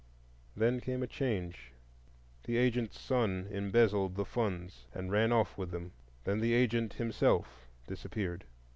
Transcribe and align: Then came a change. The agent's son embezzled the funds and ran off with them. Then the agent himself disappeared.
Then 0.55 0.79
came 0.79 1.03
a 1.03 1.07
change. 1.07 1.73
The 2.45 2.57
agent's 2.57 2.99
son 2.99 3.47
embezzled 3.51 4.15
the 4.15 4.25
funds 4.25 4.87
and 4.95 5.11
ran 5.11 5.31
off 5.31 5.59
with 5.59 5.69
them. 5.69 5.91
Then 6.23 6.39
the 6.39 6.53
agent 6.55 6.93
himself 6.95 7.67
disappeared. 7.85 8.45